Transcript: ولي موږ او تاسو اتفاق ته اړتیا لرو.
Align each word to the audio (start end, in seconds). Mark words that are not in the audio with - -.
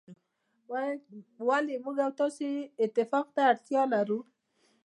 ولي 1.47 1.75
موږ 1.83 1.97
او 2.05 2.11
تاسو 2.19 2.45
اتفاق 2.83 3.27
ته 3.35 3.41
اړتیا 3.51 3.81
لرو. 3.93 4.19